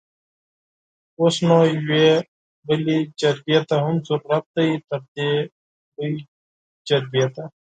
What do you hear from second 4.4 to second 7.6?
دی؛ تردې لويې جرګې ته!